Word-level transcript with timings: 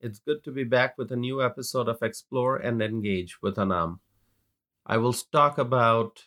It's 0.00 0.20
good 0.20 0.44
to 0.44 0.52
be 0.52 0.62
back 0.62 0.96
with 0.96 1.10
a 1.10 1.16
new 1.16 1.42
episode 1.42 1.88
of 1.88 2.04
Explore 2.04 2.56
and 2.56 2.80
Engage 2.80 3.42
with 3.42 3.58
Anam. 3.58 3.98
I 4.86 4.96
will 4.96 5.12
talk 5.12 5.58
about 5.58 6.26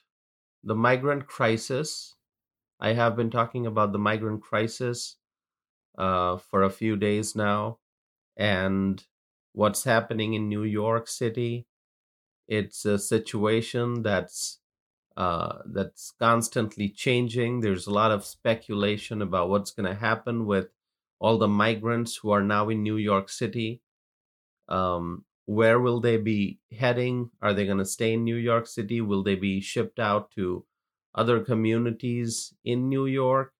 the 0.61 0.75
migrant 0.75 1.27
crisis. 1.27 2.15
I 2.81 2.91
have 2.93 3.15
been 3.15 3.29
talking 3.29 3.65
about 3.65 3.93
the 3.93 3.97
migrant 3.97 4.41
crisis 4.43 5.15
uh, 5.97 6.35
for 6.35 6.63
a 6.63 6.69
few 6.69 6.97
days 6.97 7.33
now 7.33 7.79
and 8.35 9.05
what's 9.53 9.85
happening 9.85 10.33
in 10.33 10.49
New 10.49 10.63
York 10.63 11.07
City. 11.07 11.65
It's 12.49 12.83
a 12.83 12.99
situation 12.99 14.03
that's 14.03 14.59
uh, 15.15 15.59
that's 15.65 16.11
constantly 16.19 16.89
changing. 16.89 17.61
There's 17.61 17.87
a 17.87 17.93
lot 17.93 18.11
of 18.11 18.25
speculation 18.25 19.21
about 19.21 19.49
what's 19.49 19.71
going 19.71 19.87
to 19.87 19.95
happen 19.95 20.45
with 20.45 20.71
all 21.21 21.37
the 21.37 21.47
migrants 21.47 22.17
who 22.17 22.31
are 22.31 22.41
now 22.41 22.67
in 22.67 22.81
New 22.81 22.97
York 22.97 23.29
City. 23.29 23.79
Um, 24.67 25.23
where 25.45 25.79
will 25.79 25.99
they 25.99 26.17
be 26.17 26.59
heading? 26.75 27.29
Are 27.43 27.53
they 27.53 27.65
going 27.67 27.77
to 27.77 27.85
stay 27.85 28.13
in 28.13 28.23
New 28.23 28.35
York 28.35 28.65
City? 28.65 29.01
Will 29.01 29.21
they 29.21 29.35
be 29.35 29.61
shipped 29.61 29.99
out 29.99 30.31
to 30.31 30.65
other 31.13 31.39
communities 31.39 32.55
in 32.65 32.89
New 32.89 33.05
York? 33.05 33.53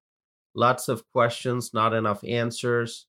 Lots 0.55 0.89
of 0.89 1.07
questions, 1.11 1.71
not 1.71 1.93
enough 1.93 2.23
answers. 2.23 3.05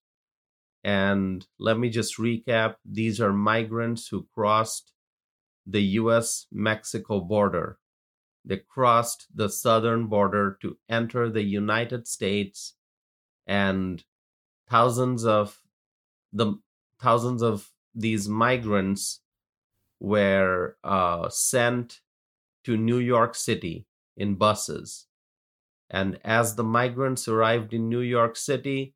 And 0.84 1.46
let 1.58 1.78
me 1.78 1.88
just 1.88 2.18
recap 2.18 2.74
these 2.84 3.22
are 3.22 3.32
migrants 3.32 4.08
who 4.08 4.28
crossed 4.34 4.92
the 5.66 5.82
US 6.00 6.46
Mexico 6.52 7.20
border. 7.20 7.78
They 8.44 8.58
crossed 8.58 9.28
the 9.34 9.48
southern 9.48 10.08
border 10.08 10.58
to 10.60 10.76
enter 10.90 11.30
the 11.30 11.44
United 11.44 12.06
States 12.06 12.74
and 13.46 14.04
thousands 14.72 15.24
of 15.26 15.60
the 16.32 16.48
thousands 16.98 17.42
of 17.42 17.70
these 17.94 18.26
migrants 18.28 19.20
were 20.00 20.76
uh, 20.82 21.28
sent 21.28 22.00
to 22.64 22.76
New 22.76 22.98
York 22.98 23.34
City 23.34 23.86
in 24.16 24.34
buses. 24.36 25.06
And 25.90 26.18
as 26.24 26.54
the 26.54 26.64
migrants 26.64 27.28
arrived 27.28 27.74
in 27.74 27.90
New 27.90 28.00
York 28.00 28.34
City, 28.36 28.94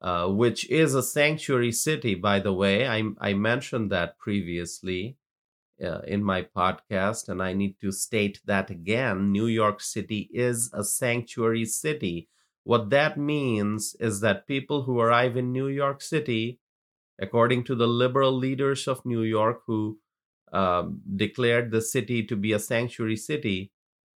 uh, 0.00 0.26
which 0.26 0.68
is 0.68 0.96
a 0.96 1.02
sanctuary 1.02 1.70
city, 1.70 2.16
by 2.16 2.40
the 2.40 2.52
way, 2.52 2.88
I, 2.88 3.04
I 3.20 3.34
mentioned 3.34 3.92
that 3.92 4.18
previously 4.18 5.16
uh, 5.80 6.00
in 6.14 6.24
my 6.24 6.42
podcast, 6.42 7.28
and 7.28 7.40
I 7.40 7.52
need 7.52 7.78
to 7.82 7.92
state 7.92 8.40
that 8.46 8.68
again. 8.70 9.30
New 9.30 9.46
York 9.46 9.80
City 9.80 10.28
is 10.32 10.72
a 10.74 10.82
sanctuary 10.82 11.66
city. 11.66 12.28
What 12.64 12.90
that 12.90 13.18
means 13.18 13.96
is 13.98 14.20
that 14.20 14.46
people 14.46 14.82
who 14.84 15.00
arrive 15.00 15.36
in 15.36 15.52
New 15.52 15.68
York 15.68 16.00
City, 16.00 16.60
according 17.20 17.64
to 17.64 17.74
the 17.74 17.88
liberal 17.88 18.32
leaders 18.32 18.86
of 18.86 19.04
New 19.04 19.22
York 19.22 19.62
who 19.66 19.98
uh, 20.52 20.84
declared 21.16 21.70
the 21.70 21.80
city 21.82 22.24
to 22.24 22.36
be 22.36 22.52
a 22.52 22.58
sanctuary 22.58 23.16
city, 23.16 23.72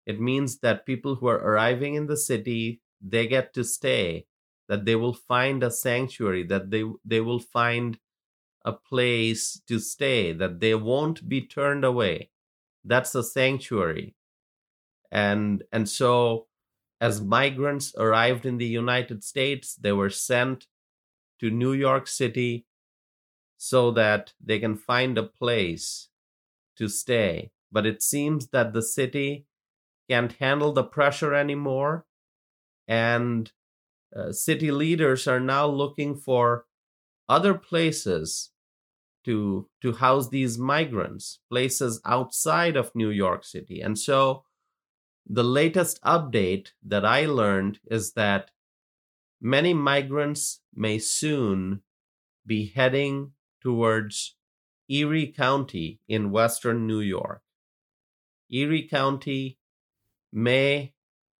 it 0.06 0.20
means 0.20 0.58
that 0.60 0.86
people 0.86 1.16
who 1.16 1.26
are 1.26 1.38
arriving 1.38 1.94
in 1.94 2.06
the 2.06 2.16
city, 2.16 2.80
they 3.00 3.26
get 3.26 3.52
to 3.54 3.64
stay, 3.64 4.26
that 4.68 4.84
they 4.84 4.94
will 4.94 5.12
find 5.12 5.62
a 5.62 5.70
sanctuary, 5.70 6.44
that 6.44 6.70
they, 6.70 6.84
they 7.04 7.20
will 7.20 7.40
find 7.40 7.98
a 8.64 8.72
place 8.72 9.60
to 9.66 9.78
stay, 9.78 10.32
that 10.32 10.60
they 10.60 10.74
won't 10.74 11.28
be 11.28 11.40
turned 11.40 11.84
away. 11.84 12.30
That's 12.84 13.14
a 13.14 13.22
sanctuary. 13.22 14.14
And, 15.10 15.64
and 15.72 15.88
so 15.88 16.46
as 17.00 17.20
migrants 17.20 17.94
arrived 17.96 18.46
in 18.46 18.58
the 18.58 18.66
United 18.66 19.22
States, 19.22 19.74
they 19.74 19.92
were 19.92 20.10
sent 20.10 20.66
to 21.40 21.50
New 21.50 21.72
York 21.72 22.06
City 22.06 22.66
so 23.58 23.90
that 23.90 24.32
they 24.42 24.58
can 24.58 24.76
find 24.76 25.18
a 25.18 25.22
place 25.22 26.08
to 26.76 26.88
stay. 26.88 27.50
But 27.72 27.86
it 27.86 28.02
seems 28.02 28.48
that 28.48 28.72
the 28.72 28.82
city 28.82 29.46
can't 30.08 30.32
handle 30.32 30.72
the 30.72 30.84
pressure 30.84 31.34
anymore. 31.34 32.06
And 32.88 33.50
uh, 34.14 34.32
city 34.32 34.70
leaders 34.70 35.26
are 35.26 35.40
now 35.40 35.66
looking 35.66 36.16
for 36.16 36.66
other 37.28 37.54
places 37.54 38.50
to 39.24 39.68
to 39.82 39.92
house 39.92 40.28
these 40.28 40.56
migrants 40.56 41.40
places 41.50 42.00
outside 42.06 42.76
of 42.76 42.94
New 42.94 43.10
York 43.10 43.44
City 43.44 43.80
and 43.80 43.98
so 43.98 44.44
the 45.28 45.44
latest 45.44 46.00
update 46.02 46.68
that 46.84 47.04
I 47.04 47.26
learned 47.26 47.80
is 47.90 48.12
that 48.12 48.50
many 49.40 49.74
migrants 49.74 50.60
may 50.74 50.98
soon 50.98 51.82
be 52.46 52.72
heading 52.74 53.32
towards 53.60 54.36
Erie 54.88 55.32
County 55.32 56.00
in 56.08 56.30
western 56.30 56.86
New 56.86 57.00
York. 57.00 57.42
Erie 58.50 58.86
County 58.88 59.58
may 60.32 60.94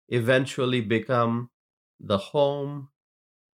eventually 0.09 0.81
become 0.81 1.51
the 2.01 2.19
home 2.19 2.89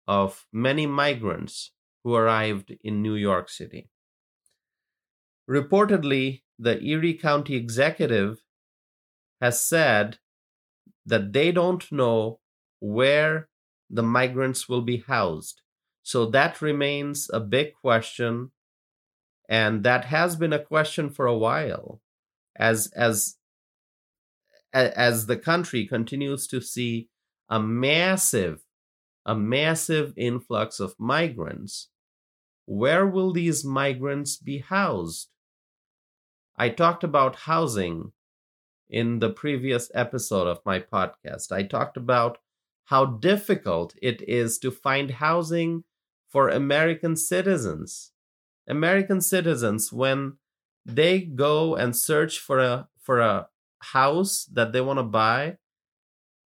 of 0.06 0.46
many 0.52 0.86
migrants 0.86 1.72
who 2.04 2.14
arrived 2.14 2.76
in 2.82 3.02
New 3.02 3.14
York 3.14 3.48
City. 3.48 3.88
Reportedly, 5.48 6.42
the 6.58 6.82
Erie 6.82 7.14
County 7.14 7.54
executive 7.54 8.42
has 9.40 9.62
said 9.62 10.18
that 11.06 11.32
they 11.32 11.52
don't 11.52 11.90
know 11.90 12.40
where 12.80 13.48
the 13.90 14.02
migrants 14.02 14.68
will 14.68 14.82
be 14.82 14.98
housed. 15.06 15.62
So 16.02 16.26
that 16.26 16.62
remains 16.62 17.30
a 17.32 17.40
big 17.40 17.74
question. 17.74 18.50
And 19.48 19.82
that 19.84 20.06
has 20.06 20.36
been 20.36 20.52
a 20.52 20.64
question 20.64 21.10
for 21.10 21.26
a 21.26 21.36
while 21.36 22.00
as, 22.56 22.90
as, 22.94 23.36
as 24.72 25.26
the 25.26 25.36
country 25.36 25.86
continues 25.86 26.46
to 26.48 26.60
see 26.60 27.08
a 27.48 27.58
massive, 27.58 28.60
a 29.24 29.34
massive 29.34 30.12
influx 30.16 30.80
of 30.80 30.94
migrants. 30.98 31.88
Where 32.66 33.06
will 33.06 33.32
these 33.32 33.64
migrants 33.64 34.36
be 34.36 34.58
housed? 34.58 35.28
I 36.56 36.68
talked 36.68 37.04
about 37.04 37.36
housing 37.36 38.12
in 38.88 39.18
the 39.18 39.30
previous 39.30 39.90
episode 39.94 40.46
of 40.46 40.64
my 40.64 40.80
podcast. 40.80 41.52
I 41.52 41.62
talked 41.62 41.96
about 41.96 42.38
how 42.86 43.04
difficult 43.04 43.94
it 44.00 44.22
is 44.26 44.58
to 44.58 44.70
find 44.70 45.10
housing 45.12 45.84
for 46.28 46.48
American 46.48 47.16
citizens. 47.16 48.12
American 48.68 49.20
citizens, 49.20 49.92
when 49.92 50.38
they 50.84 51.20
go 51.20 51.74
and 51.74 51.96
search 51.96 52.38
for 52.38 52.58
a 52.58 52.88
for 53.02 53.20
a 53.20 53.48
house 53.80 54.46
that 54.52 54.72
they 54.72 54.80
want 54.80 54.98
to 54.98 55.02
buy, 55.02 55.56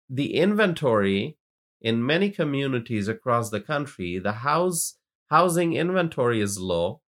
the 0.08 0.34
inventory 0.34 1.38
in 1.80 2.04
many 2.04 2.30
communities 2.30 3.08
across 3.08 3.50
the 3.50 3.60
country, 3.60 4.18
the 4.18 4.32
house 4.32 4.96
housing 5.30 5.74
inventory 5.74 6.40
is 6.40 6.58
low, 6.58 7.00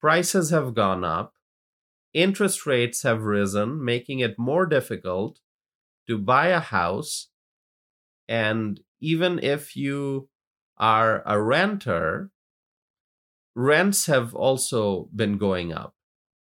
prices 0.00 0.50
have 0.50 0.74
gone 0.74 1.04
up, 1.04 1.34
interest 2.14 2.66
rates 2.66 3.02
have 3.02 3.22
risen, 3.22 3.84
making 3.84 4.20
it 4.20 4.38
more 4.38 4.66
difficult 4.66 5.40
to 6.06 6.18
buy 6.18 6.48
a 6.48 6.60
house. 6.60 7.28
And 8.28 8.80
even 9.00 9.38
if 9.38 9.76
you 9.76 10.28
are 10.76 11.22
a 11.26 11.40
renter, 11.40 12.30
rents 13.54 14.06
have 14.06 14.34
also 14.34 15.08
been 15.14 15.38
going 15.38 15.72
up. 15.72 15.94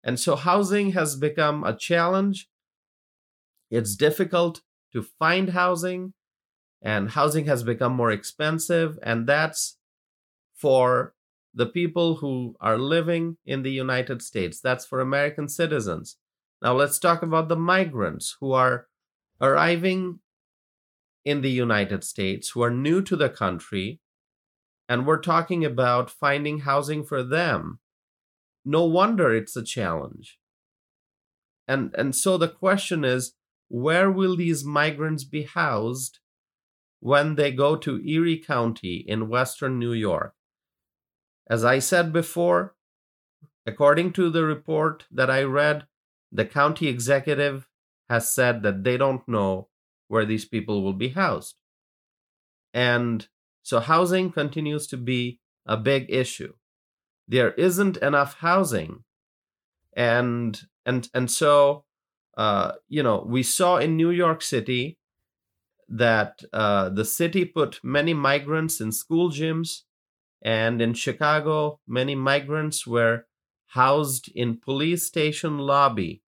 And 0.02 0.18
so 0.18 0.36
housing 0.36 0.92
has 0.92 1.16
become 1.16 1.64
a 1.64 1.76
challenge. 1.76 2.48
It's 3.70 3.96
difficult 3.96 4.62
to 4.92 5.02
find 5.02 5.50
housing, 5.50 6.14
and 6.82 7.10
housing 7.10 7.46
has 7.46 7.62
become 7.62 7.92
more 7.92 8.10
expensive. 8.10 8.98
And 9.02 9.26
that's 9.26 9.78
for 10.54 11.14
the 11.54 11.66
people 11.66 12.16
who 12.16 12.54
are 12.60 12.78
living 12.78 13.36
in 13.44 13.62
the 13.62 13.72
United 13.72 14.22
States. 14.22 14.60
That's 14.60 14.86
for 14.86 15.00
American 15.00 15.48
citizens. 15.48 16.16
Now 16.62 16.74
let's 16.74 16.98
talk 16.98 17.22
about 17.22 17.48
the 17.48 17.56
migrants 17.56 18.36
who 18.40 18.52
are 18.52 18.86
arriving 19.40 20.20
in 21.24 21.40
the 21.40 21.50
United 21.50 22.04
States, 22.04 22.50
who 22.50 22.62
are 22.62 22.70
new 22.70 23.02
to 23.02 23.16
the 23.16 23.28
country, 23.28 24.00
and 24.88 25.06
we're 25.06 25.20
talking 25.20 25.64
about 25.64 26.10
finding 26.10 26.60
housing 26.60 27.04
for 27.04 27.22
them. 27.22 27.78
No 28.64 28.84
wonder 28.84 29.34
it's 29.34 29.56
a 29.56 29.62
challenge. 29.62 30.38
And, 31.66 31.94
and 31.96 32.14
so 32.14 32.36
the 32.36 32.48
question 32.48 33.04
is 33.04 33.34
where 33.68 34.10
will 34.10 34.36
these 34.36 34.64
migrants 34.64 35.24
be 35.24 35.42
housed 35.42 36.18
when 36.98 37.36
they 37.36 37.52
go 37.52 37.76
to 37.76 38.04
Erie 38.04 38.38
County 38.38 39.04
in 39.06 39.28
western 39.28 39.78
New 39.78 39.92
York? 39.92 40.34
As 41.50 41.64
I 41.66 41.80
said 41.80 42.14
before, 42.14 42.76
according 43.66 44.12
to 44.14 44.30
the 44.30 44.44
report 44.44 45.06
that 45.10 45.30
I 45.30 45.42
read, 45.44 45.86
the 46.32 46.44
county 46.46 46.88
executive 46.88 47.68
has 48.08 48.32
said 48.34 48.62
that 48.62 48.84
they 48.84 48.96
don't 48.96 49.26
know 49.28 49.68
where 50.08 50.24
these 50.26 50.44
people 50.44 50.82
will 50.82 50.92
be 50.94 51.10
housed. 51.10 51.56
And 52.74 53.28
so 53.62 53.80
housing 53.80 54.32
continues 54.32 54.86
to 54.88 54.96
be 54.96 55.40
a 55.66 55.76
big 55.76 56.06
issue. 56.10 56.54
there 57.28 57.52
isn't 57.54 57.96
enough 57.98 58.34
housing 58.40 59.04
and 59.94 60.62
and 60.86 61.08
and 61.14 61.30
so 61.30 61.84
uh, 62.36 62.72
you 62.88 63.02
know 63.02 63.24
we 63.26 63.42
saw 63.42 63.76
in 63.78 63.96
new 63.96 64.10
york 64.10 64.42
city 64.42 64.98
that 65.88 66.42
uh, 66.52 66.88
the 66.88 67.04
city 67.04 67.44
put 67.44 67.80
many 67.82 68.14
migrants 68.14 68.80
in 68.80 68.92
school 68.92 69.30
gyms 69.30 69.82
and 70.42 70.80
in 70.80 70.94
chicago 70.94 71.78
many 71.86 72.14
migrants 72.14 72.86
were 72.86 73.24
housed 73.70 74.28
in 74.34 74.56
police 74.56 75.06
station 75.06 75.58
lobby. 75.58 76.22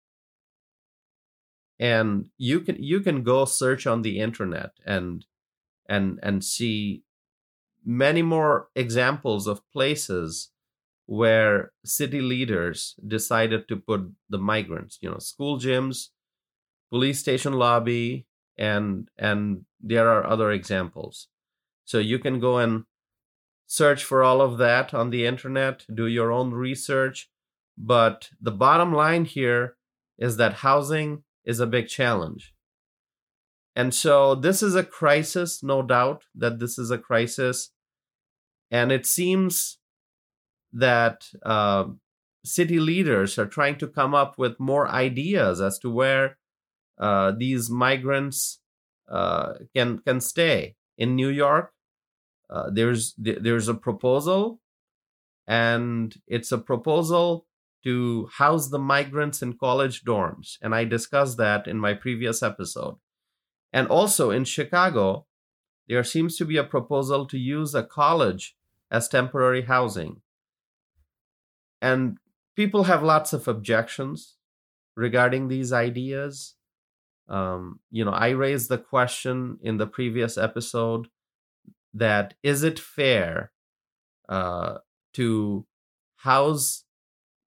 And 1.80 2.26
you 2.38 2.60
can 2.60 2.82
you 2.82 3.00
can 3.00 3.24
go 3.24 3.46
search 3.46 3.88
on 3.88 4.04
the 4.04 4.20
internet 4.20 4.72
and 4.86 5.26
and 5.90 6.20
and 6.22 6.44
see 6.44 7.04
many 7.84 8.22
more 8.22 8.68
examples 8.76 9.48
of 9.48 9.68
places 9.74 10.52
where 11.08 11.72
city 11.84 12.22
leaders 12.22 12.96
decided 13.06 13.68
to 13.68 13.76
put 13.76 14.02
the 14.30 14.38
migrants 14.38 15.00
you 15.02 15.10
know 15.10 15.18
school 15.18 15.58
gyms 15.58 16.10
police 16.92 17.20
station 17.20 17.54
lobby 17.54 18.28
and 18.56 19.10
and 19.18 19.66
there 19.80 20.08
are 20.08 20.28
other 20.28 20.52
examples. 20.52 21.28
So 21.86 21.98
you 21.98 22.20
can 22.20 22.40
go 22.40 22.60
and 22.60 22.84
search 23.72 24.04
for 24.04 24.22
all 24.22 24.42
of 24.42 24.58
that 24.58 24.94
on 24.94 25.12
the 25.12 25.26
internet 25.26 25.86
do 25.94 26.06
your 26.06 26.30
own 26.30 26.52
research. 26.52 27.30
But 27.78 28.30
the 28.42 28.52
bottom 28.52 28.92
line 28.94 29.24
here 29.24 29.78
is 30.18 30.36
that 30.36 30.56
housing 30.56 31.24
is 31.46 31.62
a 31.62 31.66
big 31.66 31.88
challenge. 31.88 32.54
And 33.74 33.94
so 33.94 34.36
this 34.36 34.62
is 34.62 34.76
a 34.76 34.84
crisis 34.84 35.64
no 35.64 35.82
doubt 35.84 36.26
that 36.36 36.60
this 36.60 36.78
is 36.78 36.92
a 36.92 36.98
crisis. 36.98 37.72
And 38.70 38.92
it 38.92 39.06
seems 39.06 39.78
that 40.74 41.30
uh, 41.46 41.86
city 42.44 42.78
leaders 42.78 43.40
are 43.40 43.46
trying 43.46 43.78
to 43.78 43.88
come 43.88 44.14
up 44.14 44.38
with 44.38 44.60
more 44.60 44.90
ideas 44.90 45.62
as 45.62 45.80
to 45.80 45.90
where 45.90 46.38
uh, 47.00 47.32
these 47.38 47.70
migrants 47.70 48.60
uh, 49.10 49.54
can 49.74 50.00
can 50.00 50.20
stay. 50.20 50.76
In 50.98 51.16
New 51.16 51.30
York. 51.30 51.72
Uh, 52.52 52.70
there's 52.70 53.14
there's 53.18 53.70
a 53.70 53.74
proposal, 53.74 54.60
and 55.48 56.16
it's 56.28 56.52
a 56.52 56.58
proposal 56.58 57.48
to 57.84 58.30
house 58.34 58.70
the 58.70 58.80
migrants 58.80 59.42
in 59.42 59.58
college 59.58 60.04
dorms, 60.04 60.58
and 60.62 60.76
I 60.76 60.84
discussed 60.84 61.38
that 61.38 61.68
in 61.68 61.78
my 61.78 61.94
previous 61.94 62.44
episode. 62.44 62.98
And 63.74 63.88
also 63.88 64.32
in 64.32 64.44
Chicago, 64.44 65.26
there 65.88 66.04
seems 66.04 66.38
to 66.38 66.46
be 66.46 66.58
a 66.58 66.64
proposal 66.64 67.26
to 67.28 67.38
use 67.38 67.74
a 67.74 67.84
college 67.84 68.56
as 68.92 69.08
temporary 69.08 69.64
housing. 69.64 70.22
And 71.82 72.18
people 72.56 72.84
have 72.84 73.02
lots 73.02 73.34
of 73.34 73.48
objections 73.48 74.36
regarding 74.96 75.48
these 75.48 75.72
ideas. 75.72 76.56
Um, 77.30 77.80
you 77.90 78.04
know, 78.04 78.12
I 78.12 78.30
raised 78.30 78.70
the 78.70 78.78
question 78.78 79.58
in 79.64 79.78
the 79.78 79.88
previous 79.88 80.38
episode 80.38 81.08
that 81.94 82.34
is 82.44 82.64
it 82.64 82.80
fair 82.80 83.52
uh, 84.30 84.78
to 85.14 85.66
house 86.18 86.86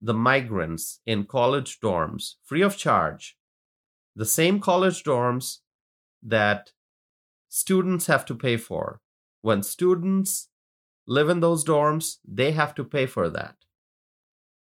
the 0.00 0.14
migrants 0.14 1.00
in 1.06 1.24
college 1.24 1.80
dorms 1.80 2.34
free 2.44 2.62
of 2.62 2.76
charge, 2.76 3.36
the 4.14 4.26
same 4.26 4.60
college 4.60 5.02
dorms 5.02 5.58
that 6.22 6.72
students 7.48 8.06
have 8.06 8.24
to 8.26 8.34
pay 8.34 8.56
for. 8.56 9.00
When 9.40 9.62
students 9.62 10.48
live 11.06 11.28
in 11.28 11.40
those 11.40 11.64
dorms, 11.64 12.16
they 12.26 12.52
have 12.52 12.74
to 12.74 12.84
pay 12.84 13.06
for 13.06 13.28
that. 13.30 13.56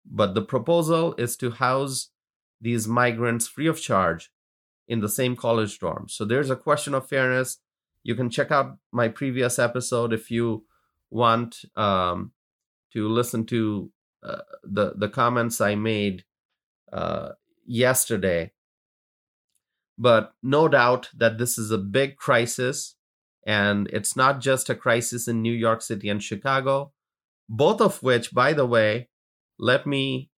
But 0.05 0.33
the 0.33 0.41
proposal 0.41 1.13
is 1.17 1.37
to 1.37 1.51
house 1.51 2.09
these 2.59 2.87
migrants 2.87 3.47
free 3.47 3.67
of 3.67 3.81
charge 3.81 4.31
in 4.87 5.01
the 5.01 5.09
same 5.09 5.35
college 5.35 5.79
dorms. 5.79 6.11
So 6.11 6.25
there's 6.25 6.49
a 6.49 6.55
question 6.55 6.93
of 6.93 7.07
fairness. 7.07 7.59
You 8.03 8.15
can 8.15 8.29
check 8.29 8.51
out 8.51 8.77
my 8.91 9.07
previous 9.07 9.59
episode 9.59 10.13
if 10.13 10.31
you 10.31 10.65
want 11.09 11.57
um, 11.75 12.31
to 12.93 13.07
listen 13.07 13.45
to 13.47 13.91
uh, 14.23 14.41
the 14.63 14.93
the 14.95 15.09
comments 15.09 15.61
I 15.61 15.75
made 15.75 16.23
uh, 16.91 17.29
yesterday. 17.65 18.51
But 19.97 20.33
no 20.41 20.67
doubt 20.67 21.09
that 21.15 21.37
this 21.37 21.57
is 21.57 21.71
a 21.71 21.77
big 21.77 22.15
crisis, 22.15 22.95
and 23.45 23.87
it's 23.87 24.15
not 24.15 24.39
just 24.39 24.69
a 24.69 24.75
crisis 24.75 25.27
in 25.27 25.41
New 25.41 25.53
York 25.53 25.81
City 25.81 26.09
and 26.09 26.23
Chicago, 26.23 26.93
both 27.49 27.81
of 27.81 28.01
which, 28.01 28.33
by 28.33 28.53
the 28.53 28.65
way, 28.65 29.09
let 29.57 29.85
me 29.85 30.29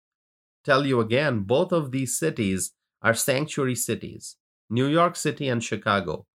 tell 0.64 0.84
you 0.86 1.00
again, 1.00 1.40
both 1.40 1.72
of 1.72 1.92
these 1.92 2.18
cities 2.18 2.72
are 3.02 3.14
sanctuary 3.14 3.74
cities. 3.74 4.36
New 4.70 4.86
York 4.86 5.16
City 5.16 5.48
and 5.48 5.62
Chicago, 5.62 6.26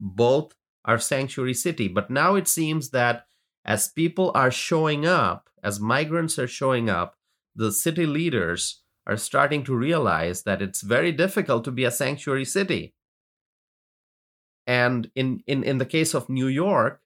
both 0.00 0.54
are 0.84 0.98
sanctuary 0.98 1.54
city. 1.54 1.88
But 1.88 2.10
now 2.10 2.34
it 2.34 2.48
seems 2.48 2.90
that 2.90 3.26
as 3.64 3.88
people 3.88 4.30
are 4.34 4.50
showing 4.50 5.06
up, 5.06 5.50
as 5.62 5.80
migrants 5.80 6.38
are 6.38 6.46
showing 6.46 6.88
up, 6.88 7.16
the 7.54 7.72
city 7.72 8.06
leaders 8.06 8.82
are 9.06 9.16
starting 9.16 9.64
to 9.64 9.74
realize 9.74 10.42
that 10.42 10.62
it's 10.62 10.82
very 10.82 11.12
difficult 11.12 11.64
to 11.64 11.72
be 11.72 11.84
a 11.84 11.90
sanctuary 11.90 12.44
city. 12.44 12.94
And 14.66 15.10
in, 15.14 15.42
in, 15.46 15.62
in 15.62 15.78
the 15.78 15.86
case 15.86 16.14
of 16.14 16.28
New 16.28 16.48
York, 16.48 17.00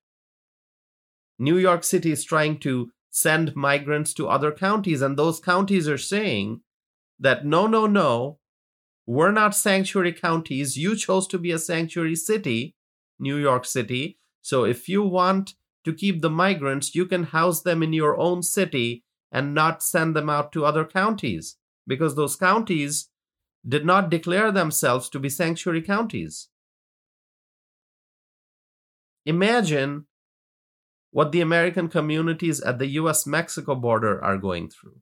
New 1.38 1.56
York 1.56 1.84
City 1.84 2.10
is 2.10 2.24
trying 2.24 2.58
to 2.60 2.90
send 3.10 3.56
migrants 3.56 4.14
to 4.14 4.28
other 4.28 4.52
counties, 4.52 5.02
and 5.02 5.18
those 5.18 5.40
counties 5.40 5.88
are 5.88 5.98
saying 5.98 6.60
that 7.18 7.44
no, 7.44 7.66
no, 7.66 7.86
no, 7.86 8.38
we're 9.06 9.32
not 9.32 9.54
sanctuary 9.54 10.12
counties. 10.12 10.76
You 10.76 10.96
chose 10.96 11.26
to 11.28 11.38
be 11.38 11.50
a 11.50 11.58
sanctuary 11.58 12.16
city, 12.16 12.76
New 13.20 13.36
York 13.36 13.64
City. 13.64 14.18
So 14.42 14.64
if 14.64 14.88
you 14.88 15.02
want 15.02 15.54
to 15.84 15.92
keep 15.92 16.20
the 16.20 16.30
migrants, 16.30 16.94
you 16.94 17.06
can 17.06 17.24
house 17.24 17.62
them 17.62 17.82
in 17.82 17.92
your 17.92 18.18
own 18.18 18.42
city 18.42 19.04
and 19.30 19.54
not 19.54 19.82
send 19.82 20.16
them 20.16 20.28
out 20.28 20.52
to 20.52 20.64
other 20.64 20.84
counties 20.84 21.56
because 21.86 22.16
those 22.16 22.36
counties 22.36 23.08
did 23.66 23.84
not 23.84 24.10
declare 24.10 24.50
themselves 24.50 25.08
to 25.10 25.18
be 25.18 25.28
sanctuary 25.28 25.82
counties. 25.82 26.48
Imagine 29.26 30.06
what 31.10 31.32
the 31.32 31.40
American 31.40 31.88
communities 31.88 32.60
at 32.60 32.78
the 32.78 32.86
US 32.86 33.26
Mexico 33.26 33.74
border 33.74 34.22
are 34.24 34.38
going 34.38 34.68
through. 34.68 35.00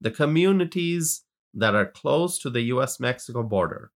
The 0.00 0.10
communities 0.10 1.24
that 1.54 1.74
are 1.74 1.86
close 1.86 2.38
to 2.38 2.50
the 2.50 2.62
US 2.62 3.00
Mexico 3.00 3.42
border. 3.42 3.90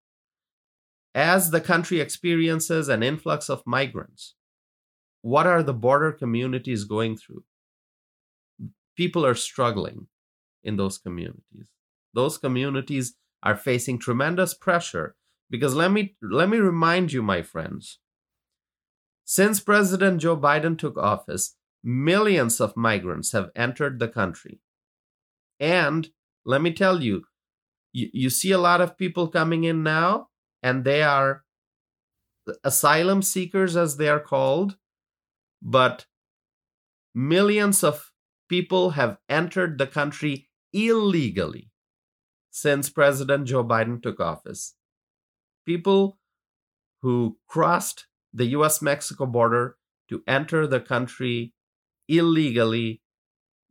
As 1.15 1.51
the 1.51 1.61
country 1.61 2.01
experiences 2.01 2.89
an 2.89 3.03
influx 3.03 3.51
of 3.51 3.63
migrants, 3.67 4.35
what 5.21 5.47
are 5.47 5.63
the 5.63 5.75
border 5.75 6.11
communities 6.13 6.85
going 6.85 7.17
through? 7.17 7.45
People 8.97 9.25
are 9.25 9.35
struggling 9.35 10.09
in 10.65 10.77
those 10.77 10.99
communities. 10.99 11.67
Those 12.15 12.39
communities 12.39 13.15
are 13.43 13.57
facing 13.57 13.99
tremendous 13.99 14.55
pressure 14.55 15.17
because 15.51 15.75
let 15.75 15.91
me 15.91 16.17
let 16.23 16.49
me 16.49 16.59
remind 16.59 17.13
you 17.13 17.23
my 17.23 17.43
friends 17.43 17.99
since 19.25 19.61
President 19.61 20.21
Joe 20.21 20.37
Biden 20.37 20.77
took 20.77 20.99
office, 20.99 21.57
millions 21.83 22.61
of 22.61 22.77
migrants 22.77 23.33
have 23.33 23.51
entered 23.55 23.99
the 23.99 24.09
country. 24.09 24.61
And 25.61 26.11
let 26.45 26.61
me 26.61 26.73
tell 26.73 27.03
you, 27.03 27.25
you, 27.93 28.09
you 28.13 28.31
see 28.31 28.51
a 28.51 28.59
lot 28.59 28.81
of 28.81 28.99
people 28.99 29.29
coming 29.29 29.65
in 29.65 29.83
now, 29.83 30.29
and 30.63 30.85
they 30.85 31.03
are 31.03 31.45
asylum 32.65 33.23
seekers, 33.23 33.77
as 33.77 33.97
they 33.97 34.09
are 34.09 34.21
called, 34.21 34.77
but 35.61 36.07
millions 37.15 37.85
of 37.85 38.13
people 38.49 38.91
have 38.91 39.19
entered 39.29 39.79
the 39.79 39.87
country 39.87 40.49
illegally 40.73 41.71
since 42.51 42.91
President 42.91 43.47
Joe 43.47 43.65
Biden 43.65 44.03
took 44.03 44.21
office. 44.21 44.75
People 45.67 46.19
who 47.03 47.39
crossed 47.49 48.07
the 48.33 48.47
US 48.47 48.81
Mexico 48.81 49.27
border 49.27 49.77
to 50.09 50.23
enter 50.27 50.67
the 50.67 50.81
country 50.81 51.55
illegally. 52.09 53.03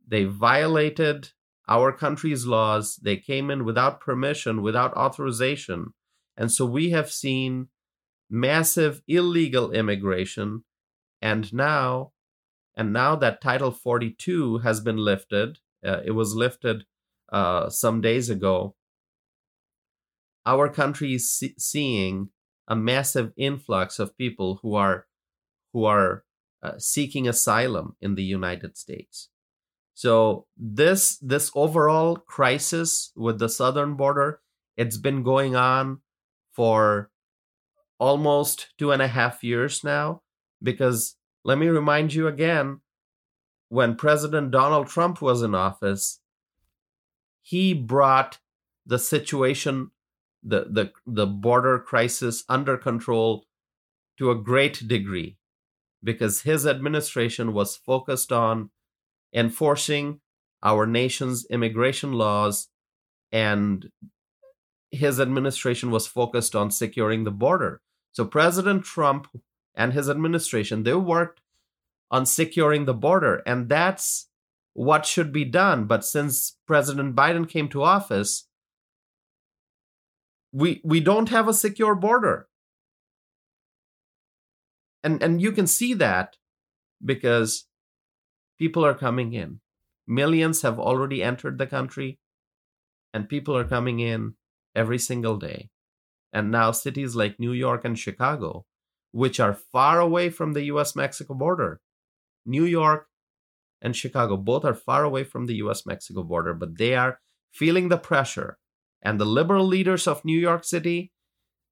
They 0.06 0.24
violated 0.24 1.30
our 1.68 1.92
country's 1.92 2.46
laws. 2.46 2.96
They 2.96 3.16
came 3.16 3.50
in 3.50 3.64
without 3.64 4.00
permission, 4.00 4.62
without 4.62 4.92
authorization. 4.94 5.94
And 6.36 6.50
so 6.50 6.64
we 6.64 6.90
have 6.90 7.10
seen 7.10 7.68
massive 8.30 9.02
illegal 9.06 9.72
immigration. 9.72 10.64
And 11.20 11.52
now, 11.52 12.12
and 12.74 12.92
now 12.92 13.14
that 13.16 13.40
Title 13.40 13.70
42 13.70 14.58
has 14.58 14.80
been 14.80 14.96
lifted, 14.96 15.58
uh, 15.84 16.00
it 16.04 16.12
was 16.12 16.34
lifted 16.34 16.84
uh, 17.32 17.68
some 17.68 18.00
days 18.00 18.30
ago. 18.30 18.74
Our 20.46 20.68
country 20.68 21.14
is 21.14 21.30
see- 21.30 21.54
seeing 21.58 22.30
a 22.66 22.74
massive 22.74 23.32
influx 23.36 23.98
of 23.98 24.16
people 24.16 24.60
who 24.62 24.74
are 24.74 25.06
who 25.72 25.84
are 25.84 26.24
uh, 26.62 26.78
seeking 26.78 27.26
asylum 27.28 27.96
in 28.00 28.14
the 28.14 28.22
United 28.22 28.76
States. 28.76 29.28
So 29.94 30.46
this 30.56 31.18
this 31.18 31.50
overall 31.54 32.16
crisis 32.16 33.12
with 33.14 33.38
the 33.38 33.48
southern 33.48 33.94
border, 33.94 34.40
it's 34.76 34.96
been 34.96 35.22
going 35.22 35.54
on 35.54 36.00
for 36.52 37.10
almost 37.98 38.68
two 38.78 38.92
and 38.92 39.02
a 39.02 39.08
half 39.08 39.42
years 39.42 39.84
now. 39.84 40.22
Because 40.62 41.16
let 41.44 41.58
me 41.58 41.68
remind 41.68 42.14
you 42.14 42.26
again, 42.26 42.80
when 43.68 43.96
President 43.96 44.50
Donald 44.50 44.88
Trump 44.88 45.22
was 45.22 45.42
in 45.42 45.54
office, 45.54 46.20
he 47.40 47.74
brought 47.74 48.38
the 48.86 48.98
situation, 48.98 49.90
the 50.42 50.66
the 50.70 50.92
the 51.06 51.26
border 51.26 51.78
crisis 51.78 52.44
under 52.48 52.76
control 52.76 53.44
to 54.18 54.30
a 54.30 54.36
great 54.36 54.86
degree 54.86 55.36
because 56.04 56.42
his 56.42 56.66
administration 56.66 57.52
was 57.52 57.76
focused 57.76 58.32
on 58.32 58.70
enforcing 59.32 60.20
our 60.62 60.86
nation's 60.86 61.46
immigration 61.46 62.12
laws 62.12 62.68
and 63.30 63.88
his 64.92 65.18
administration 65.18 65.90
was 65.90 66.06
focused 66.06 66.54
on 66.54 66.70
securing 66.70 67.24
the 67.24 67.30
border. 67.30 67.80
So 68.12 68.26
president 68.26 68.84
trump 68.84 69.26
and 69.74 69.94
his 69.94 70.08
administration 70.08 70.82
they 70.82 70.94
worked 70.94 71.40
on 72.10 72.26
securing 72.26 72.84
the 72.84 72.94
border 72.94 73.42
and 73.46 73.70
that's 73.70 74.28
what 74.74 75.06
should 75.06 75.32
be 75.32 75.46
done. 75.46 75.86
But 75.86 76.04
since 76.04 76.58
president 76.66 77.16
biden 77.16 77.48
came 77.48 77.68
to 77.70 77.82
office 77.82 78.46
we 80.52 80.82
we 80.84 81.00
don't 81.00 81.30
have 81.30 81.48
a 81.48 81.54
secure 81.54 81.94
border. 81.94 82.48
And 85.02 85.22
and 85.22 85.40
you 85.40 85.52
can 85.52 85.66
see 85.66 85.94
that 85.94 86.36
because 87.02 87.64
people 88.58 88.84
are 88.84 88.94
coming 88.94 89.32
in. 89.32 89.60
Millions 90.06 90.60
have 90.60 90.78
already 90.78 91.22
entered 91.22 91.56
the 91.56 91.66
country 91.66 92.18
and 93.14 93.28
people 93.28 93.56
are 93.56 93.64
coming 93.64 94.00
in 94.00 94.34
every 94.74 94.98
single 94.98 95.36
day 95.36 95.68
and 96.32 96.50
now 96.50 96.70
cities 96.70 97.14
like 97.14 97.38
new 97.38 97.52
york 97.52 97.84
and 97.84 97.98
chicago 97.98 98.64
which 99.10 99.38
are 99.38 99.52
far 99.52 100.00
away 100.00 100.30
from 100.30 100.52
the 100.52 100.62
us 100.64 100.96
mexico 100.96 101.34
border 101.34 101.80
new 102.46 102.64
york 102.64 103.06
and 103.80 103.96
chicago 103.96 104.36
both 104.36 104.64
are 104.64 104.74
far 104.74 105.04
away 105.04 105.24
from 105.24 105.46
the 105.46 105.54
us 105.54 105.84
mexico 105.86 106.22
border 106.22 106.54
but 106.54 106.78
they 106.78 106.94
are 106.94 107.20
feeling 107.52 107.88
the 107.88 107.98
pressure 107.98 108.58
and 109.02 109.20
the 109.20 109.26
liberal 109.26 109.66
leaders 109.66 110.06
of 110.06 110.24
new 110.24 110.38
york 110.38 110.64
city 110.64 111.12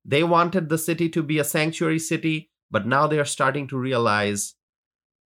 they 0.05 0.23
wanted 0.23 0.69
the 0.69 0.79
city 0.79 1.09
to 1.09 1.23
be 1.23 1.39
a 1.39 1.45
sanctuary 1.45 1.99
city 1.99 2.51
but 2.71 2.87
now 2.87 3.07
they 3.07 3.19
are 3.19 3.25
starting 3.25 3.67
to 3.67 3.79
realize 3.79 4.55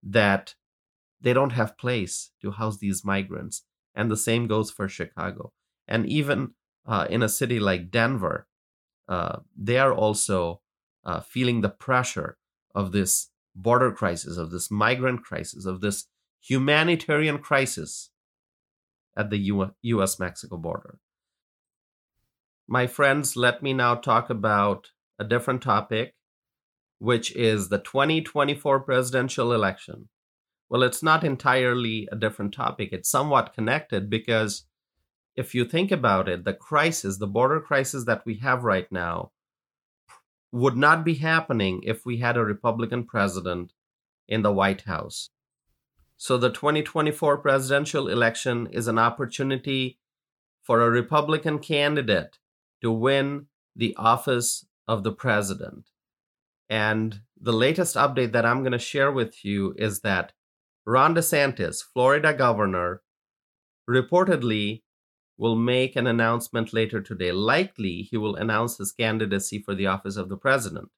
that 0.04 0.56
they 1.22 1.34
don't 1.34 1.52
have 1.52 1.78
place 1.78 2.32
to 2.42 2.52
house 2.52 2.78
these 2.78 3.04
migrants. 3.04 3.64
And 3.96 4.10
the 4.10 4.18
same 4.18 4.48
goes 4.48 4.72
for 4.72 4.88
Chicago. 4.88 5.52
And 5.88 6.06
even 6.06 6.54
uh, 6.86 7.08
in 7.10 7.22
a 7.22 7.30
city 7.30 7.60
like 7.60 7.92
Denver, 7.92 8.48
uh, 9.08 9.40
they 9.56 9.78
are 9.78 9.94
also 9.94 10.62
uh, 11.06 11.20
feeling 11.20 11.62
the 11.62 11.70
pressure 11.70 12.38
of 12.76 12.92
this 12.92 13.30
border 13.56 13.92
crisis, 13.92 14.38
of 14.38 14.52
this 14.52 14.70
migrant 14.70 15.24
crisis, 15.24 15.66
of 15.66 15.82
this 15.82 16.06
humanitarian 16.42 17.40
crisis 17.40 18.12
at 19.18 19.30
the 19.30 19.52
US 19.82 20.20
Mexico 20.20 20.58
border. 20.58 21.00
My 22.68 22.88
friends, 22.88 23.36
let 23.36 23.64
me 23.64 23.74
now 23.74 23.96
talk 23.96 24.30
about 24.30 24.92
a 25.18 25.24
different 25.24 25.62
topic 25.62 26.14
which 27.00 27.34
is 27.36 27.70
the 27.70 27.80
2024 27.80 28.82
presidential 28.82 29.54
election. 29.54 30.10
Well, 30.70 30.84
it's 30.84 31.02
not 31.02 31.24
entirely 31.24 32.08
a 32.12 32.16
different 32.16 32.54
topic. 32.54 32.90
It's 32.92 33.10
somewhat 33.10 33.54
connected 33.54 34.10
because 34.10 34.66
if 35.40 35.56
you 35.56 35.64
think 35.64 35.90
about 35.90 36.28
it, 36.28 36.44
the 36.44 36.54
crisis, 36.54 37.18
the 37.18 37.26
border 37.26 37.62
crisis 37.62 38.04
that 38.04 38.26
we 38.26 38.36
have 38.36 38.66
right 38.66 38.92
now, 38.92 39.32
would 40.52 40.76
not 40.76 41.06
be 41.06 41.14
happening 41.14 41.82
if 41.86 42.06
we 42.06 42.18
had 42.18 42.36
a 42.36 42.44
Republican 42.44 43.06
president 43.06 43.72
in 44.28 44.42
the 44.42 44.52
White 44.52 44.82
House. 44.82 45.30
So 46.18 46.38
the 46.38 46.50
2024 46.50 47.38
presidential 47.38 48.10
election 48.10 48.68
is 48.68 48.90
an 48.90 49.00
opportunity 49.00 49.98
for 50.62 50.82
a 50.82 50.90
Republican 50.90 51.60
candidate 51.60 52.38
to 52.82 52.92
win 52.92 53.46
the 53.74 53.96
office 53.96 54.66
of 54.90 55.04
the 55.04 55.14
president. 55.14 55.86
And 56.70 57.22
the 57.40 57.54
latest 57.54 57.96
update 57.96 58.34
that 58.34 58.46
I'm 58.46 58.60
going 58.60 58.74
to 58.74 58.80
share 58.94 59.10
with 59.12 59.46
you 59.46 59.74
is 59.78 60.02
that 60.02 60.34
Ron 60.86 61.16
DeSantis, 61.16 61.82
Florida 61.82 62.34
governor, 62.34 63.04
reportedly 63.90 64.82
will 65.40 65.56
make 65.56 65.96
an 65.96 66.06
announcement 66.06 66.74
later 66.74 67.02
today. 67.02 67.32
Likely, 67.32 68.02
he 68.02 68.18
will 68.18 68.36
announce 68.36 68.78
his 68.78 68.92
candidacy 68.92 69.58
for 69.58 69.74
the 69.74 69.88
office 69.88 70.18
of 70.18 70.28
the 70.28 70.36
president. 70.36 70.90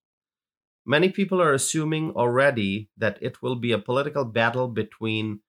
Many 0.83 1.09
people 1.09 1.39
are 1.39 1.53
assuming 1.53 2.09
already 2.11 2.89
that 2.97 3.19
it 3.21 3.43
will 3.43 3.55
be 3.55 3.71
a 3.71 3.77
political 3.77 4.25
battle 4.25 4.67
between 4.67 5.41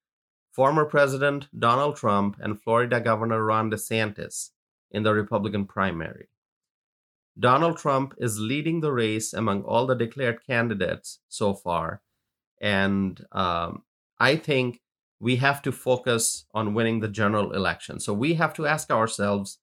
former 0.53 0.85
President 0.85 1.49
Donald 1.59 1.97
Trump 1.97 2.37
and 2.39 2.61
Florida 2.61 3.01
Governor 3.01 3.43
Ron 3.43 3.71
DeSantis 3.71 4.51
in 4.91 5.05
the 5.05 5.15
Republican 5.15 5.65
primary. 5.65 6.29
Donald 7.39 7.79
Trump 7.79 8.15
is 8.19 8.39
leading 8.39 8.81
the 8.81 8.93
race 8.93 9.33
among 9.33 9.63
all 9.63 9.87
the 9.87 9.95
declared 9.95 10.45
candidates 10.47 11.21
so 11.31 11.55
far. 11.55 12.03
And 12.61 13.25
um, 13.33 13.85
I 14.21 14.37
think 14.37 14.83
we 15.23 15.37
have 15.37 15.63
to 15.63 15.71
focus 15.71 16.47
on 16.53 16.75
winning 16.75 16.99
the 16.99 17.07
general 17.07 17.53
election. 17.53 18.01
So 18.01 18.13
we 18.13 18.35
have 18.35 18.53
to 18.55 18.67
ask 18.67 18.91
ourselves 18.91 19.61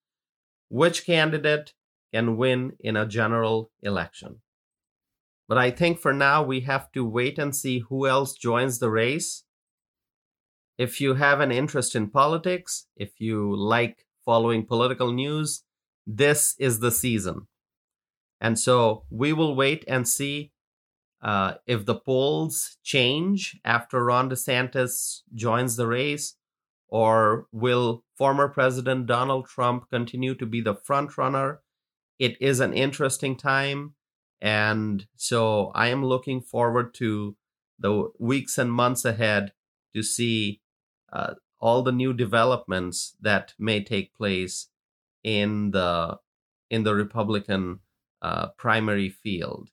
which 0.70 1.06
candidate 1.06 1.74
can 2.14 2.38
win 2.38 2.78
in 2.80 2.96
a 2.96 3.06
general 3.06 3.70
election. 3.84 4.38
But 5.50 5.58
I 5.58 5.72
think 5.72 6.00
for 6.00 6.14
now, 6.14 6.44
we 6.44 6.62
have 6.62 6.90
to 6.94 7.04
wait 7.04 7.38
and 7.38 7.54
see 7.54 7.80
who 7.90 8.08
else 8.08 8.36
joins 8.36 8.80
the 8.80 8.90
race. 8.90 9.44
If 10.78 11.02
you 11.02 11.16
have 11.16 11.42
an 11.42 11.52
interest 11.52 11.94
in 11.94 12.10
politics, 12.10 12.86
if 12.96 13.20
you 13.20 13.54
like 13.54 14.06
following 14.24 14.66
political 14.66 15.12
news, 15.12 15.64
this 16.08 16.56
is 16.58 16.80
the 16.80 16.92
season. 16.92 17.48
And 18.40 18.58
so 18.58 19.04
we 19.10 19.34
will 19.34 19.56
wait 19.58 19.84
and 19.90 20.08
see 20.08 20.54
uh, 21.22 21.56
if 21.66 21.86
the 21.86 21.96
polls 21.96 22.78
change 22.84 23.60
after 23.66 24.04
Ron 24.04 24.30
DeSantis 24.30 25.22
joins 25.34 25.76
the 25.76 25.88
race, 25.88 26.36
or 26.88 27.48
will 27.52 28.04
former 28.18 28.48
President 28.48 29.06
Donald 29.06 29.48
Trump 29.48 29.90
continue 29.90 30.34
to 30.36 30.46
be 30.46 30.62
the 30.62 30.76
front 30.76 31.18
runner? 31.18 31.62
It 32.18 32.36
is 32.42 32.60
an 32.60 32.74
interesting 32.74 33.38
time. 33.38 33.96
And 34.42 35.06
so 35.16 35.72
I 35.76 35.88
am 35.88 36.04
looking 36.04 36.42
forward 36.42 36.94
to 36.96 37.36
the 37.78 38.10
weeks 38.20 38.58
and 38.58 38.72
months 38.72 39.06
ahead 39.06 39.54
to 39.96 40.02
see 40.02 40.62
uh, 41.12 41.36
all 41.60 41.84
the 41.84 41.92
new 41.92 42.14
developments 42.14 43.16
that 43.22 43.54
may 43.60 43.84
take 43.84 44.16
place 44.16 44.68
in 45.24 45.72
the 45.72 46.18
in 46.70 46.84
the 46.84 46.94
Republican 46.94 47.80
uh, 48.22 48.50
primary 48.58 49.10
field. 49.10 49.70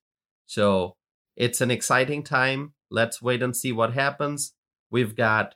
So 0.47 0.96
it's 1.37 1.61
an 1.61 1.71
exciting 1.71 2.23
time. 2.23 2.73
Let's 2.91 3.21
wait 3.21 3.43
and 3.43 3.55
see 3.55 3.73
what 3.73 3.93
happens. 3.93 4.55
We've 4.91 5.15
got 5.15 5.55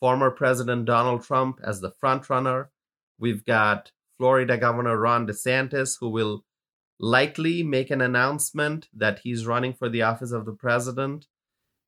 former 0.00 0.30
President 0.30 0.86
Donald 0.86 1.24
Trump 1.24 1.60
as 1.62 1.80
the 1.80 1.90
front 1.90 2.30
runner. 2.30 2.70
We've 3.18 3.44
got 3.44 3.92
Florida 4.16 4.56
Governor 4.56 4.98
Ron 4.98 5.26
DeSantis, 5.26 5.96
who 6.00 6.08
will 6.08 6.44
likely 6.98 7.62
make 7.62 7.90
an 7.90 8.00
announcement 8.00 8.88
that 8.94 9.20
he's 9.20 9.46
running 9.46 9.74
for 9.74 9.88
the 9.88 10.02
office 10.02 10.32
of 10.32 10.44
the 10.44 10.52
president. 10.52 11.26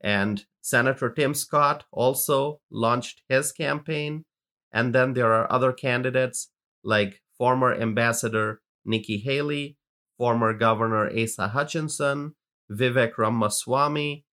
And 0.02 0.44
Senator 0.60 1.10
Tim 1.10 1.34
Scott 1.34 1.84
also 1.90 2.60
launched 2.70 3.22
his 3.28 3.52
campaign. 3.52 4.24
And 4.72 4.94
then 4.94 5.14
there 5.14 5.32
are 5.32 5.50
other 5.50 5.72
candidates 5.72 6.50
like 6.84 7.20
former 7.36 7.74
Ambassador 7.74 8.60
Nikki 8.84 9.18
Haley, 9.18 9.76
former 10.16 10.54
Governor 10.54 11.10
Asa 11.10 11.48
Hutchinson, 11.48 12.34
Vivek 12.70 13.18
Ramaswamy, 13.18 14.24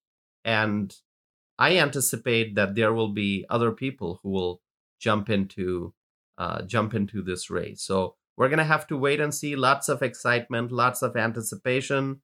and 0.46 0.96
I 1.58 1.78
anticipate 1.78 2.56
that 2.56 2.76
there 2.76 2.94
will 2.94 3.12
be 3.14 3.46
other 3.50 3.72
people 3.72 4.20
who 4.22 4.30
will 4.30 4.62
jump 5.00 5.30
into 5.30 5.94
uh, 6.38 6.62
jump 6.62 6.94
into 6.94 7.24
this 7.24 7.50
race. 7.50 7.82
So 7.82 8.16
we're 8.36 8.50
gonna 8.50 8.64
have 8.64 8.86
to 8.88 8.98
wait 8.98 9.20
and 9.20 9.34
see. 9.34 9.56
Lots 9.56 9.90
of 9.90 10.04
excitement, 10.04 10.72
lots 10.72 11.02
of 11.02 11.16
anticipation, 11.16 12.22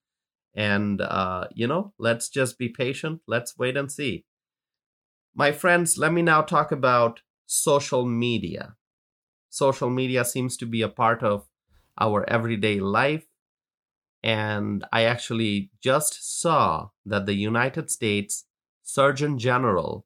and 0.54 1.02
uh, 1.02 1.48
you 1.54 1.68
know, 1.68 1.94
let's 1.98 2.30
just 2.30 2.58
be 2.60 2.70
patient. 2.70 3.22
Let's 3.28 3.58
wait 3.58 3.76
and 3.76 3.92
see. 3.92 4.26
My 5.36 5.52
friends, 5.52 5.98
let 5.98 6.14
me 6.14 6.22
now 6.22 6.44
talk 6.44 6.72
about 6.72 7.22
social 7.48 8.06
media. 8.06 8.76
Social 9.50 9.90
media 9.90 10.24
seems 10.26 10.58
to 10.58 10.66
be 10.68 10.84
a 10.84 10.90
part 10.90 11.24
of 11.24 11.48
our 12.00 12.28
everyday 12.30 12.80
life 12.80 13.26
and 14.24 14.86
I 14.94 15.04
actually 15.04 15.72
just 15.82 16.42
saw 16.42 16.90
that 17.06 17.26
the 17.26 17.34
United 17.36 17.92
States 17.92 18.46
Surgeon 18.84 19.38
General 19.38 20.06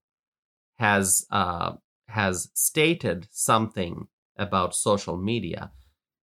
has 0.79 1.25
uh, 1.31 1.73
has 2.09 2.49
stated 2.53 3.27
something 3.31 4.07
about 4.37 4.75
social 4.75 5.17
media. 5.17 5.71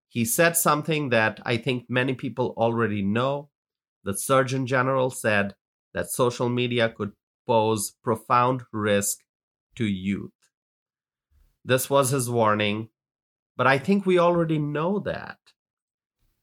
He 0.08 0.24
said 0.24 0.56
something 0.56 1.10
that 1.10 1.40
I 1.44 1.56
think 1.56 1.86
many 1.88 2.14
people 2.14 2.54
already 2.56 3.02
know. 3.02 3.50
The 4.04 4.16
Surgeon 4.16 4.66
General 4.66 5.10
said 5.10 5.54
that 5.92 6.10
social 6.10 6.48
media 6.48 6.88
could 6.88 7.12
pose 7.46 7.92
profound 8.02 8.62
risk 8.72 9.18
to 9.76 9.84
youth. 9.84 10.32
This 11.64 11.90
was 11.90 12.10
his 12.10 12.30
warning, 12.30 12.90
but 13.56 13.66
I 13.66 13.78
think 13.78 14.06
we 14.06 14.18
already 14.18 14.58
know 14.58 14.98
that. 15.00 15.43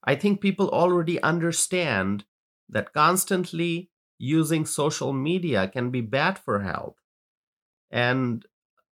I 0.04 0.16
think 0.16 0.42
people 0.42 0.70
already 0.70 1.22
understand 1.22 2.26
that 2.70 2.94
constantly 2.94 3.90
using 4.18 4.66
social 4.66 5.14
media 5.14 5.68
can 5.68 5.92
be 5.92 6.02
bad 6.02 6.38
for 6.40 6.62
health. 6.62 6.96
And, 7.92 8.46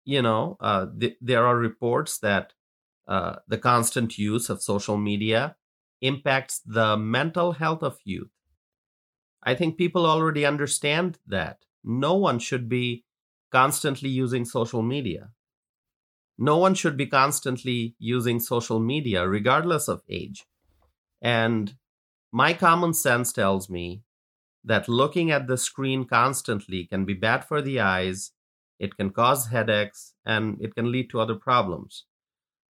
you 0.05 0.23
know, 0.23 0.57
uh, 0.61 0.87
th- 0.99 1.19
there 1.21 1.47
are 1.47 1.57
reports 1.57 2.19
that 2.21 2.55
uh, 3.09 3.37
the 3.49 3.59
constant 3.59 4.19
use 4.19 4.51
of 4.51 4.63
social 4.63 4.97
media 4.99 5.57
impacts 6.01 6.61
the 6.67 6.97
mental 6.97 7.53
health 7.53 7.83
of 7.83 7.99
youth. 8.05 8.31
I 9.43 9.55
think 9.55 9.77
people 9.79 10.05
already 10.05 10.45
understand 10.45 11.21
that. 11.27 11.65
No 11.85 12.15
one 12.17 12.39
should 12.41 12.69
be 12.69 13.05
constantly 13.51 14.09
using 14.09 14.45
social 14.45 14.83
media. 14.83 15.31
No 16.37 16.59
one 16.59 16.75
should 16.75 16.99
be 16.99 17.07
constantly 17.07 17.97
using 17.99 18.39
social 18.39 18.79
media, 18.79 19.27
regardless 19.27 19.89
of 19.89 20.03
age. 20.11 20.45
And 21.23 21.77
my 22.33 22.55
common 22.55 22.95
sense 22.95 23.33
tells 23.33 23.71
me 23.71 24.03
that 24.65 24.89
looking 24.89 25.31
at 25.31 25.47
the 25.47 25.57
screen 25.59 26.07
constantly 26.07 26.87
can 26.87 27.05
be 27.05 27.15
bad 27.15 27.45
for 27.45 27.63
the 27.63 27.81
eyes, 27.81 28.33
it 28.79 28.97
can 28.97 29.11
cause 29.11 29.49
headaches, 29.49 30.15
and 30.25 30.61
it 30.61 30.75
can 30.75 30.93
lead 30.93 31.11
to 31.11 31.21
other 31.21 31.37
problems. 31.37 32.07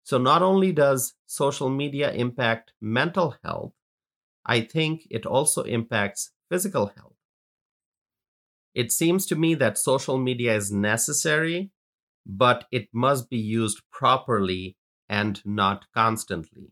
So, 0.03 0.17
not 0.17 0.41
only 0.43 0.71
does 0.71 1.15
social 1.25 1.69
media 1.69 2.11
impact 2.11 2.73
mental 2.81 3.35
health, 3.43 3.73
I 4.45 4.61
think 4.61 5.07
it 5.09 5.25
also 5.25 5.63
impacts 5.63 6.31
physical 6.49 6.87
health. 6.87 7.15
It 8.75 8.91
seems 8.91 9.25
to 9.27 9.35
me 9.35 9.55
that 9.55 9.77
social 9.79 10.17
media 10.19 10.55
is 10.55 10.71
necessary, 10.71 11.71
but 12.25 12.67
it 12.71 12.89
must 12.93 13.29
be 13.29 13.37
used 13.37 13.81
properly 13.91 14.77
and 15.09 15.43
not 15.45 15.85
constantly. 15.93 16.71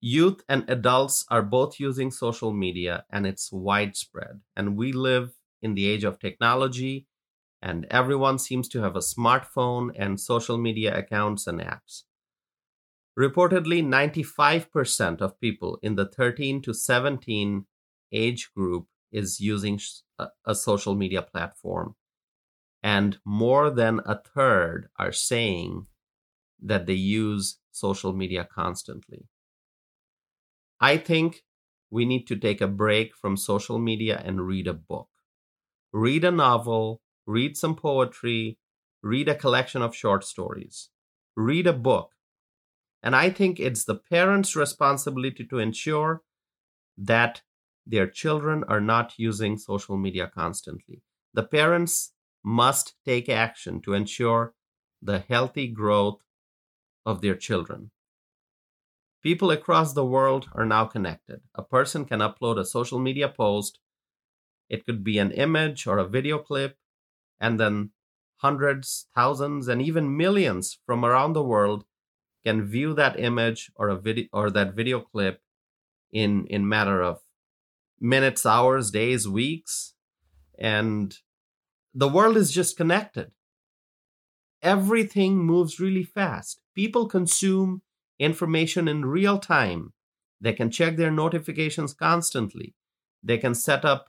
Youth 0.00 0.42
and 0.48 0.64
adults 0.68 1.26
are 1.28 1.42
both 1.42 1.78
using 1.78 2.10
social 2.10 2.52
media 2.52 3.04
and 3.10 3.26
it's 3.26 3.52
widespread. 3.52 4.40
And 4.56 4.76
we 4.76 4.92
live 4.92 5.32
in 5.60 5.74
the 5.74 5.86
age 5.86 6.04
of 6.04 6.18
technology, 6.18 7.06
and 7.60 7.86
everyone 7.90 8.38
seems 8.38 8.66
to 8.68 8.80
have 8.80 8.96
a 8.96 9.00
smartphone 9.00 9.90
and 9.94 10.18
social 10.18 10.56
media 10.56 10.96
accounts 10.96 11.46
and 11.46 11.60
apps. 11.60 12.04
Reportedly, 13.18 13.84
95% 13.84 15.20
of 15.20 15.38
people 15.38 15.78
in 15.82 15.96
the 15.96 16.06
13 16.06 16.62
to 16.62 16.72
17 16.72 17.66
age 18.12 18.50
group 18.56 18.86
is 19.12 19.40
using 19.40 19.78
a, 20.46 20.54
social 20.54 20.94
media 20.94 21.20
platform. 21.20 21.96
And 22.82 23.18
more 23.26 23.68
than 23.68 24.00
a 24.06 24.18
third 24.18 24.88
are 24.98 25.12
saying 25.12 25.86
that 26.62 26.86
they 26.86 26.94
use 26.94 27.58
social 27.70 28.14
media 28.14 28.48
constantly. 28.50 29.26
I 30.80 30.96
think 30.96 31.42
we 31.90 32.04
need 32.04 32.26
to 32.28 32.36
take 32.36 32.60
a 32.60 32.68
break 32.68 33.14
from 33.16 33.36
social 33.36 33.78
media 33.78 34.22
and 34.24 34.46
read 34.46 34.66
a 34.66 34.74
book. 34.74 35.08
Read 35.92 36.24
a 36.24 36.30
novel, 36.30 37.00
read 37.26 37.56
some 37.56 37.76
poetry, 37.76 38.58
read 39.02 39.28
a 39.28 39.34
collection 39.34 39.82
of 39.82 39.94
short 39.94 40.24
stories. 40.24 40.90
Read 41.36 41.66
a 41.66 41.72
book. 41.72 42.12
And 43.02 43.16
I 43.16 43.30
think 43.30 43.60
it's 43.60 43.84
the 43.84 43.94
parents' 43.96 44.56
responsibility 44.56 45.44
to 45.46 45.58
ensure 45.58 46.22
that 46.98 47.42
their 47.86 48.08
children 48.08 48.64
are 48.68 48.80
not 48.80 49.14
using 49.18 49.58
social 49.58 49.96
media 49.96 50.30
constantly. 50.32 51.02
The 51.34 51.44
parents 51.44 52.12
must 52.44 52.94
take 53.04 53.28
action 53.28 53.80
to 53.82 53.94
ensure 53.94 54.54
the 55.02 55.20
healthy 55.20 55.68
growth 55.68 56.22
of 57.06 57.20
their 57.22 57.36
children. 57.36 57.90
People 59.22 59.50
across 59.50 59.92
the 59.92 60.04
world 60.04 60.48
are 60.54 60.64
now 60.64 60.86
connected. 60.86 61.42
A 61.54 61.62
person 61.62 62.06
can 62.06 62.20
upload 62.20 62.58
a 62.58 62.64
social 62.64 62.98
media 62.98 63.28
post. 63.28 63.78
It 64.68 64.86
could 64.86 65.04
be 65.04 65.18
an 65.18 65.30
image 65.32 65.86
or 65.86 65.98
a 65.98 66.08
video 66.08 66.38
clip, 66.38 66.78
and 67.38 67.60
then 67.60 67.90
hundreds, 68.36 69.06
thousands, 69.14 69.68
and 69.68 69.82
even 69.82 70.16
millions 70.16 70.78
from 70.86 71.04
around 71.04 71.34
the 71.34 71.42
world 71.42 71.84
can 72.44 72.64
view 72.64 72.94
that 72.94 73.20
image 73.20 73.70
or 73.74 73.88
a 73.88 73.96
video 73.96 74.26
or 74.32 74.50
that 74.50 74.74
video 74.74 75.00
clip 75.00 75.42
in 76.10 76.46
in 76.46 76.66
matter 76.66 77.02
of 77.02 77.20
minutes, 78.00 78.46
hours, 78.46 78.90
days, 78.90 79.28
weeks, 79.28 79.94
and 80.58 81.18
the 81.92 82.08
world 82.08 82.38
is 82.38 82.50
just 82.50 82.76
connected. 82.76 83.30
Everything 84.62 85.36
moves 85.38 85.78
really 85.78 86.04
fast. 86.04 86.60
People 86.74 87.06
consume 87.06 87.82
information 88.20 88.86
in 88.86 89.06
real 89.06 89.38
time. 89.38 89.92
They 90.40 90.52
can 90.52 90.70
check 90.70 90.96
their 90.96 91.10
notifications 91.10 91.94
constantly. 91.94 92.74
They 93.22 93.38
can 93.38 93.54
set 93.54 93.84
up 93.84 94.08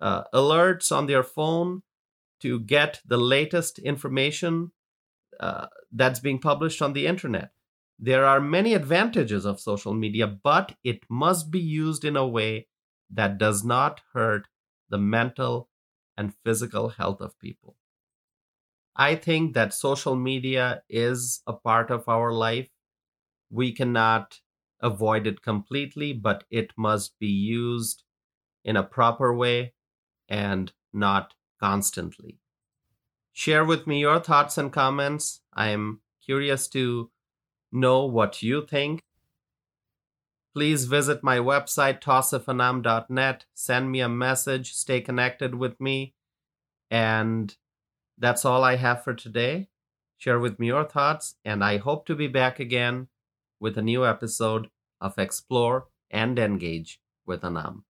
uh, 0.00 0.24
alerts 0.34 0.92
on 0.94 1.06
their 1.06 1.22
phone 1.22 1.82
to 2.40 2.60
get 2.60 3.00
the 3.06 3.16
latest 3.16 3.78
information 3.78 4.72
uh, 5.40 5.66
that's 5.92 6.20
being 6.20 6.40
published 6.40 6.82
on 6.82 6.92
the 6.92 7.06
internet. 7.06 7.52
There 7.98 8.26
are 8.26 8.40
many 8.40 8.74
advantages 8.74 9.44
of 9.44 9.60
social 9.60 9.94
media, 9.94 10.26
but 10.26 10.74
it 10.82 11.00
must 11.08 11.50
be 11.50 11.60
used 11.60 12.04
in 12.04 12.16
a 12.16 12.26
way 12.26 12.66
that 13.10 13.38
does 13.38 13.64
not 13.64 14.00
hurt 14.12 14.48
the 14.88 14.98
mental 14.98 15.68
and 16.16 16.34
physical 16.44 16.90
health 16.90 17.20
of 17.20 17.38
people. 17.38 17.76
I 18.96 19.14
think 19.14 19.54
that 19.54 19.72
social 19.72 20.16
media 20.16 20.82
is 20.88 21.42
a 21.46 21.52
part 21.52 21.90
of 21.90 22.08
our 22.08 22.32
life 22.32 22.68
we 23.52 23.70
cannot 23.70 24.40
avoid 24.80 25.26
it 25.26 25.42
completely, 25.42 26.12
but 26.12 26.44
it 26.50 26.72
must 26.76 27.18
be 27.18 27.28
used 27.28 28.02
in 28.64 28.76
a 28.76 28.82
proper 28.82 29.32
way 29.34 29.74
and 30.28 30.72
not 30.92 31.34
constantly. 31.60 32.38
Share 33.32 33.64
with 33.64 33.86
me 33.86 34.00
your 34.00 34.18
thoughts 34.18 34.58
and 34.58 34.72
comments. 34.72 35.40
I 35.52 35.68
am 35.68 36.00
curious 36.24 36.66
to 36.68 37.10
know 37.70 38.04
what 38.06 38.42
you 38.42 38.66
think. 38.66 39.04
Please 40.54 40.84
visit 40.84 41.22
my 41.22 41.38
website, 41.38 42.00
tawsifanam.net. 42.00 43.44
Send 43.54 43.90
me 43.90 44.00
a 44.00 44.08
message. 44.08 44.74
Stay 44.74 45.00
connected 45.00 45.54
with 45.54 45.80
me. 45.80 46.14
And 46.90 47.56
that's 48.18 48.44
all 48.44 48.64
I 48.64 48.76
have 48.76 49.02
for 49.02 49.14
today. 49.14 49.68
Share 50.18 50.38
with 50.38 50.58
me 50.58 50.68
your 50.68 50.84
thoughts, 50.84 51.36
and 51.44 51.64
I 51.64 51.78
hope 51.78 52.06
to 52.06 52.14
be 52.14 52.28
back 52.28 52.60
again 52.60 53.08
with 53.62 53.78
a 53.78 53.82
new 53.82 54.04
episode 54.04 54.66
of 55.00 55.16
Explore 55.16 55.86
and 56.10 56.36
Engage 56.36 56.98
with 57.24 57.44
Anam. 57.44 57.84